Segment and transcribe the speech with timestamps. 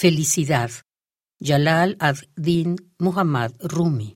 [0.00, 0.70] Felicidad.
[1.38, 4.14] Jalal ad-Din Muhammad Rumi.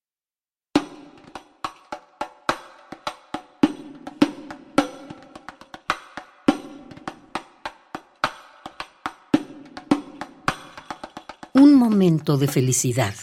[11.53, 13.15] Un momento de felicidad.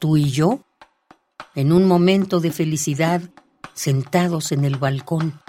[0.00, 0.64] Tú y yo,
[1.54, 3.22] en un momento de felicidad,
[3.72, 5.40] sentados en el balcón.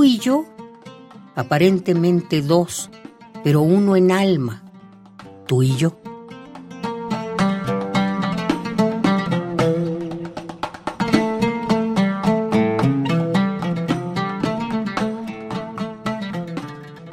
[0.00, 0.46] Tú y yo,
[1.34, 2.88] aparentemente dos,
[3.44, 4.62] pero uno en alma,
[5.46, 6.00] tú y yo.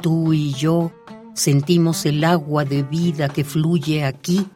[0.00, 0.90] Tú y yo
[1.34, 4.46] sentimos el agua de vida que fluye aquí.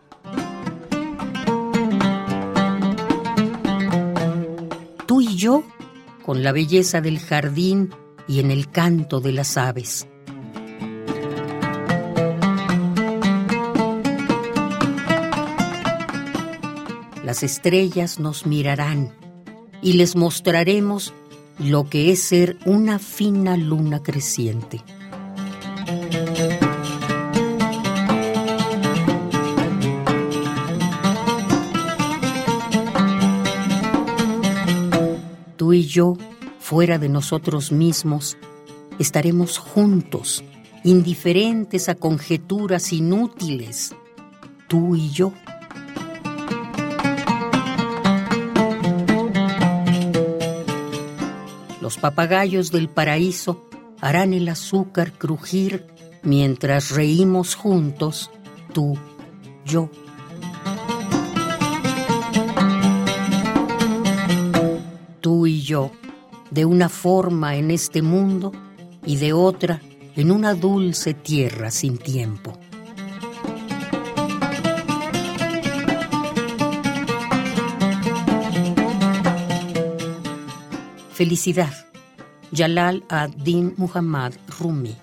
[5.04, 5.64] Tú y yo
[6.24, 7.90] con la belleza del jardín
[8.28, 10.06] y en el canto de las aves.
[17.24, 19.14] Las estrellas nos mirarán
[19.80, 21.14] y les mostraremos
[21.58, 24.82] lo que es ser una fina luna creciente.
[35.56, 36.16] Tú y yo,
[36.62, 38.38] fuera de nosotros mismos,
[39.00, 40.44] estaremos juntos,
[40.84, 43.96] indiferentes a conjeturas inútiles.
[44.68, 45.32] Tú y yo.
[51.80, 53.68] Los papagayos del paraíso
[54.00, 55.84] harán el azúcar crujir
[56.22, 58.30] mientras reímos juntos,
[58.72, 58.96] tú,
[59.66, 59.90] yo.
[65.20, 65.92] Tú y yo,
[66.52, 68.52] de una forma en este mundo
[69.06, 69.80] y de otra
[70.16, 72.58] en una dulce tierra sin tiempo.
[81.12, 81.72] Felicidad.
[82.54, 84.94] Jalal ad-Din Muhammad Rumi.